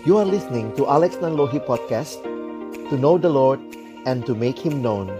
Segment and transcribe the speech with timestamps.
[0.00, 2.24] You are listening to Alex Nanlohi Podcast
[2.88, 3.60] To know the Lord
[4.08, 5.12] and to make Him known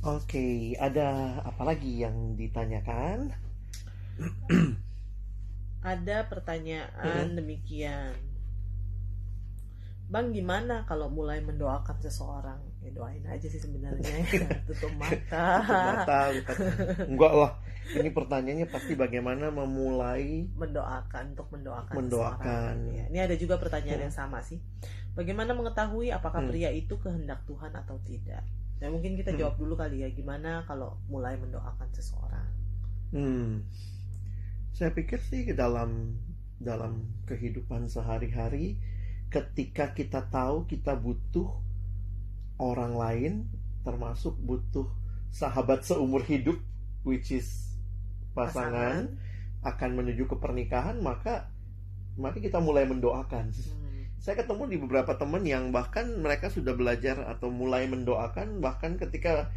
[0.00, 3.36] Oke, ada apa lagi yang ditanyakan?
[5.84, 8.29] Ada pertanyaan demikian.
[10.10, 12.58] Bang gimana kalau mulai mendoakan seseorang?
[12.82, 14.26] Ya doain aja sih sebenarnya ya.
[14.66, 15.62] Tutup mata.
[15.62, 16.56] Mata, bukan.
[17.06, 17.52] Enggak lah.
[17.90, 21.94] Ini pertanyaannya pasti bagaimana memulai mendoakan untuk mendoakan.
[21.94, 22.74] Mendoakan.
[22.90, 22.98] seseorang.
[22.98, 24.58] Ya, Ini ada juga pertanyaan yang sama sih.
[25.14, 26.50] Bagaimana mengetahui apakah Hmm.
[26.50, 28.42] pria itu kehendak Tuhan atau tidak?
[28.82, 29.38] Nah mungkin kita Hmm.
[29.38, 30.10] jawab dulu kali ya.
[30.10, 32.50] Gimana kalau mulai mendoakan seseorang?
[33.14, 33.62] Hmm.
[34.74, 36.18] Saya pikir sih dalam
[36.58, 38.76] dalam kehidupan sehari-hari
[39.30, 41.48] ketika kita tahu kita butuh
[42.58, 43.32] orang lain
[43.86, 44.84] termasuk butuh
[45.30, 46.58] sahabat seumur hidup
[47.06, 47.70] which is
[48.34, 49.16] pasangan,
[49.62, 51.48] akan menuju ke pernikahan maka
[52.18, 53.54] mari kita mulai mendoakan.
[53.54, 54.04] Hmm.
[54.20, 59.48] Saya ketemu di beberapa teman yang bahkan mereka sudah belajar atau mulai mendoakan bahkan ketika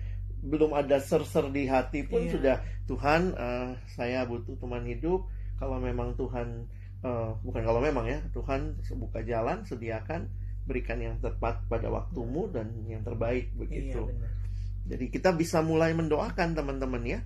[0.43, 2.31] belum ada ser-ser di hati pun Iya.
[2.31, 2.55] sudah
[2.87, 5.27] Tuhan eh, saya butuh teman hidup
[5.59, 6.67] kalau memang Tuhan
[7.03, 10.27] eh, bukan kalau memang ya Tuhan buka jalan sediakan
[10.63, 14.01] berikan yang tepat pada waktumu dan yang terbaik Iya begitu.
[14.07, 14.31] benar.
[14.83, 17.19] Jadi kita bisa mulai mendoakan teman-teman ya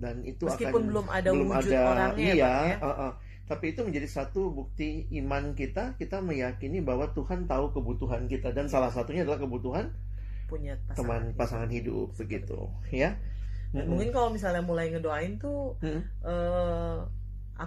[0.00, 2.76] dan itu Meskipun akan belum ada belum wujud ada orangnya ya, iya Bang, ya.
[2.80, 3.12] uh, uh.
[3.44, 4.88] tapi itu menjadi satu bukti
[5.20, 9.92] iman kita kita meyakini bahwa Tuhan tahu kebutuhan kita dan salah satunya adalah kebutuhan
[10.48, 11.36] punya pasangan teman hidup.
[11.36, 12.58] pasangan hidup begitu
[12.90, 13.14] ya
[13.70, 16.02] Dan mungkin kalau misalnya mulai ngedoain tuh Mm-mm.
[16.26, 16.99] eh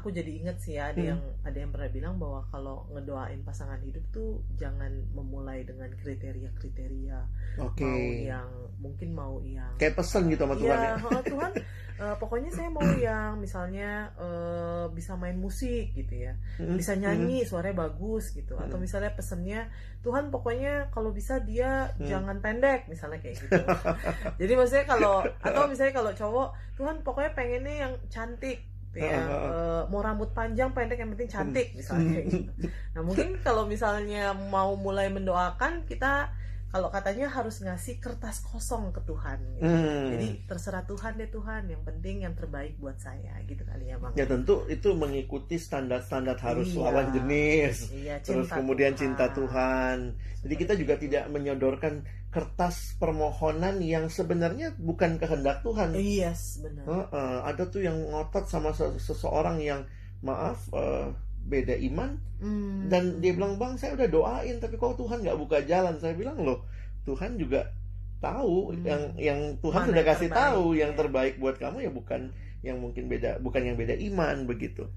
[0.03, 1.09] aku jadi inget sih ya ada Hmm.
[1.15, 7.19] yang ada yang pernah bilang bahwa kalau ngedoain pasangan hidup tuh jangan memulai dengan kriteria-kriteria
[7.57, 11.51] oke mau yang mungkin mau yang kayak pesen gitu sama Tuhan Iya, ya heeh, Tuhan
[11.93, 16.75] eh, pokoknya saya mau yang misalnya eh, bisa main musik gitu ya Mm-mm.
[16.75, 18.83] bisa nyanyi suaranya bagus gitu atau Hmm.
[18.83, 19.71] misalnya pesennya
[20.02, 22.03] Tuhan pokoknya kalau bisa dia Hmm.
[22.03, 23.55] jangan pendek misalnya kayak gitu
[24.43, 29.17] jadi maksudnya kalau atau misalnya kalau cowok Tuhan pokoknya pengennya yang cantik gitu ya.
[29.26, 32.52] Eh, mau rambut panjang pendek yang penting cantik misalnya kayak gitu.
[32.93, 36.30] Nah mungkin kalau misalnya mau mulai mendoakan kita
[36.73, 39.61] kalau katanya harus ngasih kertas kosong ke Tuhan gitu.
[39.61, 40.10] Hmm.
[40.10, 44.10] jadi terserah Tuhan deh Tuhan yang penting yang terbaik buat saya gitu kali ya bang
[44.14, 46.82] ya tentu itu mengikuti standar-standar harus Iya.
[46.82, 49.02] lawan jenis iya, terus kemudian Tuhan.
[49.14, 49.98] cinta Tuhan.
[50.42, 55.94] Jadi kita juga tidak menyodorkan kertas permohonan yang sebenarnya bukan kehendak Tuhan.
[55.94, 56.84] Iya, yes, benar.
[56.84, 59.86] Heeh, ada tuh yang ngotot sama se- seseorang yang
[60.20, 62.92] maaf eh, beda iman Hmm.
[62.92, 65.95] dan dia bilang bang saya udah doain tapi kok Tuhan nggak buka jalan.
[65.95, 66.67] Saya bilang loh
[67.08, 67.71] Tuhan juga
[68.20, 68.83] tahu Hmm.
[68.83, 70.98] yang yang Tuhan Mana sudah yang kasih terbaik, tahu yang ya.
[70.99, 72.21] terbaik buat kamu ya bukan
[72.64, 74.87] yang mungkin beda bukan yang beda iman begitu.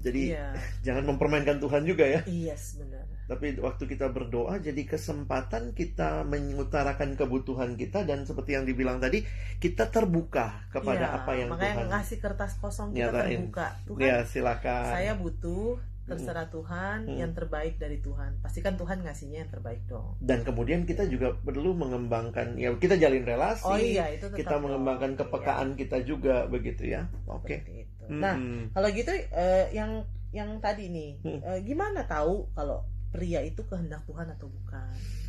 [0.00, 0.56] Jadi iya.
[0.86, 2.20] jangan mempermainkan Tuhan juga ya.
[2.24, 3.04] Yes, benar.
[3.32, 9.24] Tapi waktu kita berdoa jadi kesempatan kita mengutarakan kebutuhan kita dan seperti yang dibilang tadi
[9.56, 13.40] kita terbuka kepada Iya, apa yang makanya Tuhan ngasih kertas kosong kita nyatain.
[13.40, 13.66] terbuka.
[13.84, 14.84] Tuhan, ya silakan.
[14.86, 17.14] saya butuh terserah Tuhan Hmm.
[17.16, 18.36] yang terbaik dari Tuhan.
[18.38, 20.18] Pastikan Tuhan ngasihnya yang terbaik dong.
[20.18, 23.64] Dan kemudian kita juga perlu mengembangkan ya kita jalin relasi.
[23.64, 25.20] Oh iya, itu kita mengembangkan dong.
[25.24, 27.06] kepekaan kita juga begitu ya.
[27.06, 27.56] Iya, Oke.
[27.64, 28.04] itu.
[28.04, 28.18] Mm-mm.
[28.18, 28.34] Nah,
[28.70, 31.40] kalau gitu eh, yang yang tadi nih, Hmm.
[31.40, 32.82] eh, gimana tahu kalau
[33.12, 34.88] pria itu kehendak Tuhan atau bukan?
[34.96, 35.20] Gitu.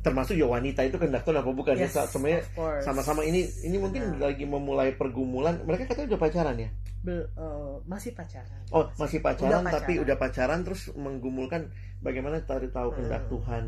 [0.00, 2.14] termasuk ya wanita itu kehendak Tuhan apa bukan ya Yes, of
[2.54, 2.80] course.
[2.80, 5.58] sama-sama ini ini mungkin lagi memulai pergumulan.
[5.60, 6.70] Mereka katanya udah pacaran ya?
[7.02, 8.62] Bel- eh, masih pacaran.
[8.70, 10.04] Oh, masih pacaran, Udah tapi pacaran.
[10.06, 13.32] udah pacaran terus menggumulkan bagaimana tadi tahu kehendak Hmm.
[13.34, 13.64] Tuhan.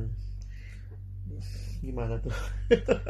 [1.78, 2.34] Gimana tuh?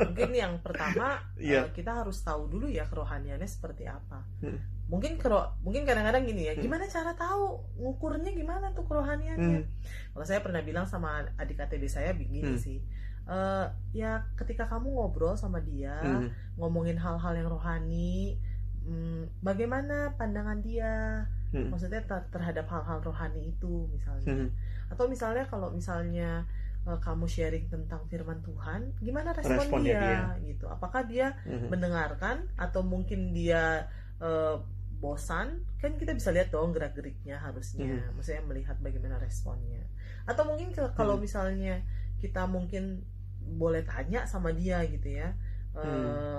[0.08, 1.66] Mungkin yang pertama Iya.
[1.66, 4.22] eh, kita harus tahu dulu ya kerohaniannya seperti apa.
[4.40, 4.58] Hmm.
[4.88, 9.60] Mungkin kero, mungkin kadang-kadang gini ya, gimana cara tahu ngukurnya gimana tuh kerohaniannya?
[9.60, 9.68] Hmm.
[10.12, 12.60] Kalau saya pernah bilang sama adik KTB saya begini Hmm.
[12.60, 12.80] sih,
[13.28, 16.32] Eh, ya ketika kamu ngobrol sama dia, Hmm.
[16.56, 18.40] ngomongin hal-hal yang rohani,
[18.80, 21.68] hmm, bagaimana pandangan dia, Hmm.
[21.68, 24.48] maksudnya ter- terhadap hal-hal rohani itu misalnya, Hmm.
[24.88, 26.48] atau misalnya kalau misalnya
[26.96, 30.64] kamu sharing tentang firman Tuhan, gimana respon Responnya dia, gitu?
[30.64, 31.68] Apakah dia Hmm.
[31.68, 33.84] mendengarkan atau mungkin dia
[34.18, 34.56] eh,
[34.96, 35.62] bosan?
[35.78, 38.16] Kan kita bisa lihat dong gerak-geriknya harusnya, Hmm.
[38.16, 39.84] maksudnya melihat bagaimana responnya.
[40.24, 41.22] Atau mungkin ke- kalau Hmm.
[41.22, 41.84] misalnya
[42.18, 43.04] kita mungkin
[43.38, 45.36] boleh tanya sama dia gitu ya.
[45.76, 45.84] eh,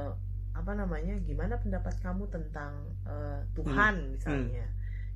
[0.09, 0.11] Hmm.
[0.51, 2.73] apa namanya gimana pendapat kamu tentang
[3.07, 4.65] eh, Tuhan misalnya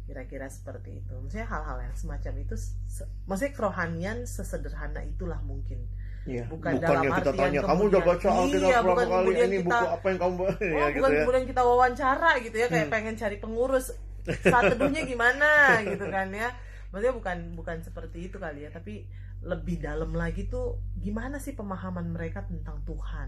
[0.03, 2.55] kira-kira seperti itu maksudnya hal-hal yang semacam itu
[2.85, 5.83] se- maksudnya kerohanian sesederhana itulah mungkin
[6.23, 6.47] Iya.
[6.47, 9.11] Bukan Bukan dalam yang kita artian tanya, kamu udah baca Alkitab Iya, berapa bukan kali?
[9.19, 10.47] kemudian Ini kita- buku apa yang kamu baca?
[10.47, 11.19] oh ya, gitu bukan ya.
[11.19, 12.93] kemudian kita wawancara gitu ya kayak Hmm.
[12.95, 13.85] pengen cari pengurus
[14.45, 15.49] saat teduhnya gimana
[15.83, 16.47] gitu kan ya
[16.89, 19.03] maksudnya bukan bukan seperti itu kali ya tapi
[19.43, 20.65] lebih dalam lagi tuh
[20.95, 23.27] gimana sih pemahaman mereka tentang Tuhan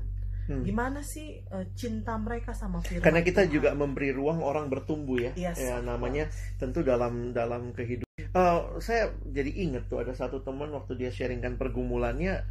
[0.50, 0.64] hmm.
[0.64, 3.54] gimana sih uh, cinta mereka sama firman karena kita Tuhan.
[3.54, 5.58] juga memberi ruang orang bertumbuh ya yes.
[5.58, 6.30] ya namanya
[6.62, 11.58] tentu dalam dalam kehidupan uh, saya jadi ingat tuh ada satu teman waktu dia sharingkan
[11.58, 12.46] pergumulannya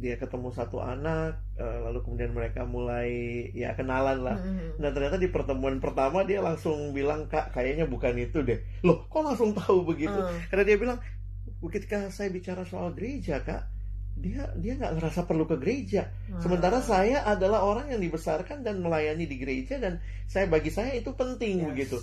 [0.00, 4.80] dia ketemu satu anak uh, lalu kemudian mereka mulai ya kenalan lah mm-hmm.
[4.80, 9.20] nah ternyata di pertemuan pertama dia langsung bilang kak kayaknya bukan itu deh loh kok
[9.20, 10.48] langsung tahu begitu mm.
[10.48, 10.98] karena dia bilang
[11.68, 13.68] ketika saya bicara soal gereja kak
[14.20, 16.44] dia dia nggak ngerasa perlu ke gereja mm.
[16.44, 21.10] sementara saya adalah orang yang dibesarkan dan melayani di gereja dan saya bagi saya itu
[21.16, 21.68] penting yes.
[21.72, 21.98] begitu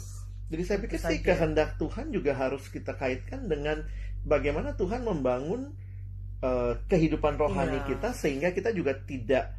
[0.47, 3.85] jadi saya pikir sih kehendak Tuhan juga harus kita kaitkan dengan
[4.25, 5.71] bagaimana Tuhan membangun
[6.41, 7.87] uh, kehidupan rohani yeah.
[7.87, 9.53] kita sehingga kita juga tidak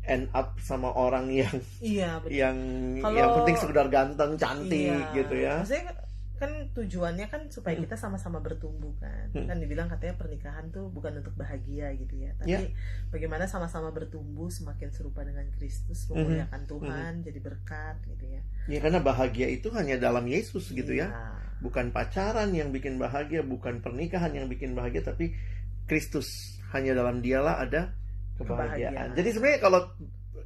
[0.00, 2.56] end up sama orang yang iya, yang
[3.04, 5.12] Kalau, yang penting sekedar ganteng cantik iya.
[5.12, 5.92] gitu ya maksudnya
[6.40, 7.84] kan tujuannya kan supaya hmm.
[7.84, 9.44] kita sama-sama bertumbuh kan hmm.
[9.44, 12.72] kan dibilang katanya pernikahan tuh bukan untuk bahagia gitu ya tapi yeah.
[13.12, 16.70] bagaimana sama-sama bertumbuh semakin serupa dengan Kristus memuliakan hmm.
[16.72, 17.24] Tuhan hmm.
[17.28, 18.40] jadi berkat gitu ya
[18.72, 21.36] ya karena bahagia itu hanya dalam Yesus gitu ya iya.
[21.60, 25.36] bukan pacaran yang bikin bahagia bukan pernikahan yang bikin bahagia tapi
[25.84, 27.92] Kristus hanya dalam dialah ada
[28.38, 28.94] kebahagiaan.
[28.94, 29.08] kebahagiaan.
[29.18, 29.80] Jadi sebenarnya kalau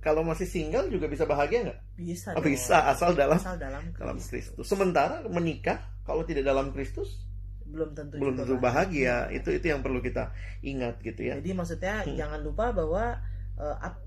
[0.05, 1.81] kalau masih single juga bisa bahagia nggak?
[1.97, 2.37] Bisa.
[2.37, 4.01] Oh, bisa asal dalam asal dalam Kristus.
[4.05, 4.65] dalam Kristus.
[4.69, 7.25] Sementara menikah kalau tidak dalam Kristus
[7.65, 9.33] belum tentu belum tentu bahagia.
[9.33, 9.41] bahagia.
[9.41, 11.41] Itu itu yang perlu kita ingat gitu ya.
[11.41, 12.15] Jadi maksudnya hmm.
[12.21, 13.17] jangan lupa bahwa
[13.57, 14.05] uh, ap,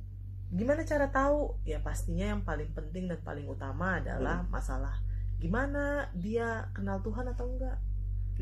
[0.54, 1.58] gimana cara tahu?
[1.66, 4.54] Ya pastinya yang paling penting dan paling utama adalah hmm.
[4.54, 4.96] masalah
[5.38, 7.78] gimana dia kenal Tuhan atau enggak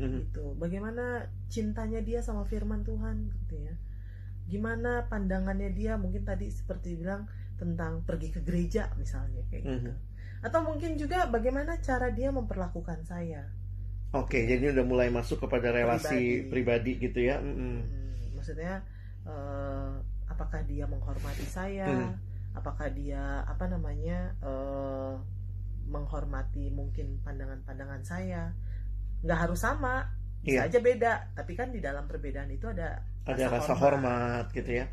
[0.00, 0.20] mm-hmm.
[0.28, 3.74] gitu bagaimana cintanya dia sama firman Tuhan gitu ya
[4.48, 10.44] gimana pandangannya dia mungkin tadi seperti bilang tentang pergi ke gereja misalnya kayak gitu mm-hmm.
[10.46, 13.48] atau mungkin juga bagaimana cara dia memperlakukan saya
[14.12, 17.76] oke okay, jadi udah mulai masuk kepada relasi pribadi, pribadi gitu ya mm-hmm.
[17.80, 18.84] hmm, maksudnya
[19.24, 19.96] uh,
[20.28, 22.12] apakah dia menghormati saya mm.
[22.58, 25.16] apakah dia apa namanya uh,
[25.86, 28.52] menghormati mungkin pandangan-pandangan saya
[29.22, 30.12] nggak harus sama
[30.42, 30.68] bisa yeah.
[30.68, 33.80] aja beda tapi kan di dalam perbedaan itu ada ada rasa, rasa hormat.
[33.82, 34.86] hormat gitu ya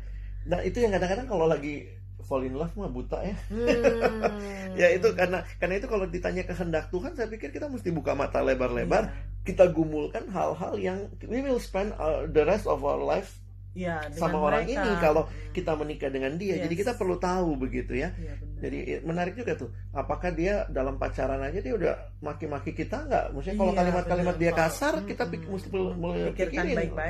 [0.44, 1.88] nah itu yang kadang-kadang kalau lagi
[2.24, 4.76] fall in love mah buta ya hmm.
[4.80, 8.40] ya itu karena karena itu kalau ditanya kehendak Tuhan saya pikir kita mesti buka mata
[8.40, 9.44] lebar-lebar yeah.
[9.44, 13.44] kita gumulkan hal-hal yang we will spend uh, the rest of our life
[13.74, 16.56] ya, sama orang ini kalau kita menikah dengan dia.
[16.56, 16.70] Yes.
[16.70, 18.14] Jadi kita perlu tahu begitu ya.
[18.14, 19.70] ya Jadi menarik juga tuh.
[19.90, 23.24] Apakah dia dalam pacaran aja dia udah maki-maki kita nggak?
[23.34, 25.88] Maksudnya kalau kalimat-kalimat dia kasar, hmm, kita hmm, mesti perlu
[26.32, 26.66] pikirin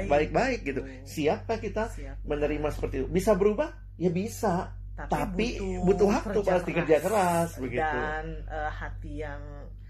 [0.09, 0.81] baik-baik gitu.
[1.05, 2.25] Siapkah kita Siap.
[2.25, 3.09] menerima seperti itu?
[3.13, 3.71] Bisa berubah?
[4.01, 4.75] Ya bisa.
[4.95, 5.47] Tapi, Tapi
[5.83, 7.83] butuh, butuh waktu pasti kerja keras begitu.
[7.83, 9.43] Dan uh, hati yang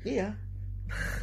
[0.04, 0.32] Iya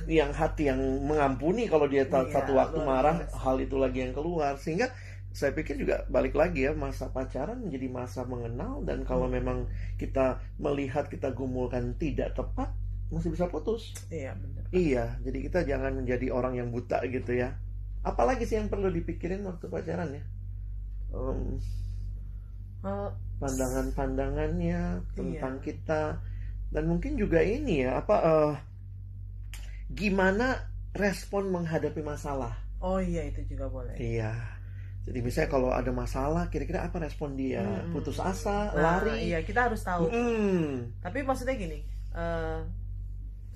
[0.09, 4.57] yang hati yang mengampuni kalau dia iya, satu waktu marah hal itu lagi yang keluar
[4.57, 4.89] sehingga
[5.31, 9.35] saya pikir juga balik lagi ya masa pacaran menjadi masa mengenal dan kalau hmm.
[9.39, 9.57] memang
[9.95, 12.73] kita melihat kita gumulkan tidak tepat
[13.11, 13.91] masih bisa putus.
[14.07, 14.63] Iya benar.
[14.71, 17.59] Iya, jadi kita jangan menjadi orang yang buta gitu ya.
[18.07, 20.23] Apalagi sih yang perlu dipikirin waktu pacaran ya?
[21.11, 21.59] Um,
[22.87, 23.11] uh,
[23.41, 25.65] pandangan-pandangannya tentang iya.
[25.65, 26.01] kita
[26.69, 28.53] dan mungkin juga ini ya apa uh,
[29.91, 32.53] gimana respon menghadapi masalah.
[32.79, 33.97] Oh iya itu juga boleh.
[33.97, 34.61] Iya
[35.01, 37.65] jadi misalnya kalau ada masalah, kira-kira apa respon dia?
[37.65, 37.89] Hmm.
[37.89, 39.33] Putus asa, nah, lari?
[39.33, 40.05] Iya, kita harus tahu.
[40.13, 40.93] Hmm.
[41.01, 41.81] Tapi maksudnya gini,
[42.13, 42.61] uh,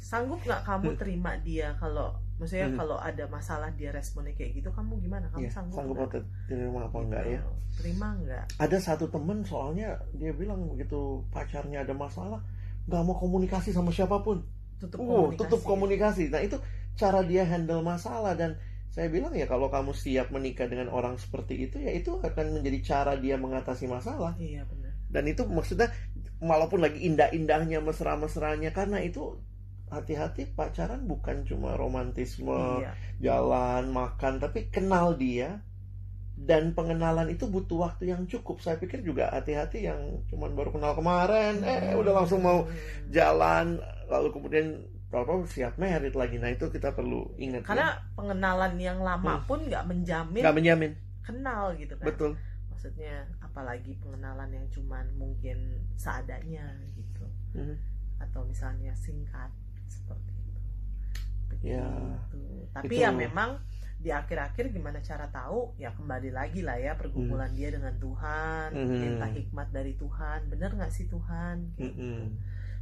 [0.02, 1.00] sanggup nggak kamu hmm.
[1.00, 2.78] terima dia kalau, maksudnya hmm.
[2.78, 5.32] kalau ada masalah dia responnya kayak gitu, kamu gimana?
[5.32, 5.78] Kamu ya, sanggup?
[5.80, 7.06] Sanggup atau terima apa gitu.
[7.08, 7.40] enggak ya?
[7.80, 8.46] Terima enggak?
[8.60, 12.44] Ada satu temen soalnya dia bilang begitu pacarnya ada masalah,
[12.86, 14.44] nggak mau komunikasi sama siapa pun.
[14.80, 15.40] Tutup uh, komunikasi.
[15.40, 16.24] tutup komunikasi.
[16.30, 16.58] Nah itu
[16.96, 18.60] cara dia handle masalah dan
[18.96, 22.80] saya bilang ya kalau kamu siap menikah dengan orang seperti itu ya itu akan menjadi
[22.84, 24.36] cara dia mengatasi masalah.
[24.40, 24.96] Iya benar.
[25.12, 25.92] Dan itu maksudnya
[26.40, 29.36] walaupun lagi indah-indahnya mesra-mesranya karena itu
[29.94, 32.94] hati-hati pacaran bukan cuma romantisme iya.
[33.22, 35.62] jalan makan tapi kenal dia
[36.36, 40.92] dan pengenalan itu butuh waktu yang cukup saya pikir juga hati-hati yang cuman baru kenal
[40.92, 43.08] kemarin eh udah langsung mau hmm.
[43.08, 43.80] jalan
[44.12, 48.04] lalu kemudian kalau siap merit lagi nah itu kita perlu ingat karena ya.
[48.20, 49.48] pengenalan yang lama hmm.
[49.48, 50.92] pun nggak menjamin nggak menjamin
[51.24, 52.32] kenal gitu kan betul
[52.68, 56.68] maksudnya apalagi pengenalan yang cuman mungkin seadanya
[57.00, 57.26] gitu
[57.56, 57.80] hmm.
[58.20, 59.48] atau misalnya singkat
[59.88, 60.62] seperti itu
[61.52, 61.74] Begitu.
[61.76, 61.88] ya
[62.76, 63.04] tapi itu.
[63.04, 63.62] ya memang
[63.96, 67.58] di akhir-akhir gimana cara tahu ya kembali lagi lah ya pergumulan hmm.
[67.58, 68.92] dia dengan Tuhan hmm.
[69.02, 71.90] minta hikmat dari Tuhan bener nggak sih Tuhan gitu.
[71.96, 72.26] hmm.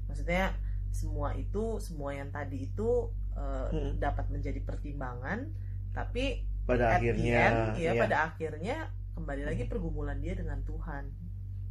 [0.10, 0.51] maksudnya
[0.91, 3.07] semua itu semua yang tadi itu
[3.39, 4.03] uh, hmm.
[4.03, 5.48] dapat menjadi pertimbangan
[5.95, 8.77] tapi pada akhirnya end, ya, ya pada akhirnya
[9.13, 11.07] kembali lagi pergumulan dia dengan Tuhan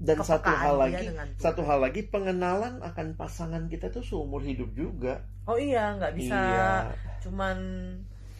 [0.02, 1.06] dan satu hal lagi
[1.38, 6.34] satu hal lagi pengenalan akan pasangan kita tuh seumur hidup juga oh iya nggak bisa
[6.34, 6.70] iya.
[7.22, 7.58] cuman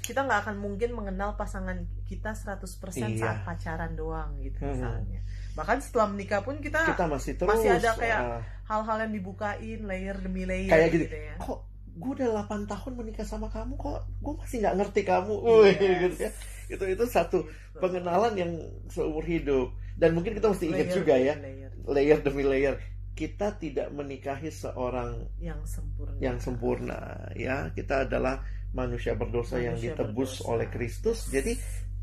[0.02, 3.14] kita nggak akan mungkin mengenal pasangan kita 100% iya.
[3.14, 4.75] saat pacaran doang gitu hmm.
[4.75, 5.21] misalnya
[5.54, 8.21] bahkan setelah menikah pun kita kita masih terus masih ada kayak
[8.66, 11.35] hal hal-hal yang dibukain layer demi layer kayak gitu, gitu ya.
[11.38, 11.59] kok
[11.92, 15.35] gue udah 8 tahun menikah sama kamu kok gue masih nggak ngerti kamu
[15.71, 15.78] yes.
[16.02, 16.31] gitu ya
[16.73, 17.45] itu itu satu
[17.76, 18.52] pengenalan yang
[18.88, 21.71] seumur hidup dan mungkin kita mesti ingat juga ya layer.
[21.87, 22.75] layer demi layer
[23.13, 27.01] kita tidak menikahi seorang yang sempurna yang sempurna
[27.37, 28.41] ya kita adalah
[28.73, 30.49] manusia berdosa manusia yang ditebus berdosa.
[30.49, 31.53] oleh Kristus jadi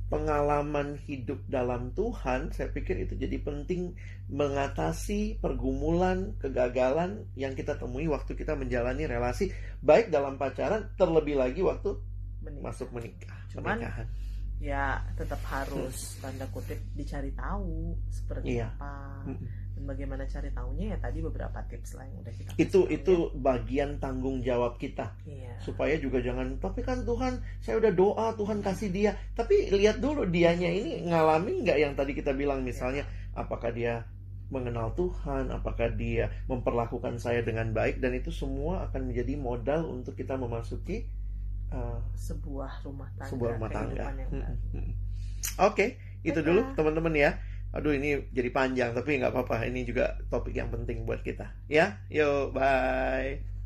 [0.09, 3.93] pengalaman hidup dalam Tuhan saya pikir itu jadi penting
[4.29, 9.53] mengatasi pergumulan kegagalan yang kita temui waktu kita menjalani relasi
[9.85, 11.93] baik dalam pacaran terlebih lagi waktu
[12.41, 12.61] menikah.
[12.65, 14.07] masuk menikah Cuman, pernikahan
[14.59, 18.67] ya tetap harus tanda kutip dicari tahu seperti iya.
[18.75, 19.23] apa
[19.79, 23.39] dan bagaimana cari tahunya ya tadi beberapa tips lah yang udah kita itu itu ya.
[23.39, 25.55] bagian tanggung jawab kita iya.
[25.63, 30.27] supaya juga jangan tapi kan Tuhan saya udah doa Tuhan kasih dia tapi lihat dulu
[30.27, 33.39] dianya ini ngalamin nggak yang tadi kita bilang misalnya iya.
[33.39, 34.03] apakah dia
[34.49, 40.17] mengenal Tuhan, apakah dia memperlakukan saya dengan baik dan itu semua akan menjadi modal untuk
[40.17, 41.05] kita memasuki
[41.73, 43.31] uh, sebuah rumah tangga.
[43.31, 44.03] Sebuah rumah tangga.
[44.29, 44.93] Hmm, hmm, hmm.
[45.59, 45.89] Oke, okay,
[46.25, 47.31] itu dulu teman-teman ya.
[47.69, 49.69] Aduh ini jadi panjang tapi nggak apa-apa.
[49.69, 51.53] Ini juga topik yang penting buat kita.
[51.69, 53.58] Ya, yuk bye.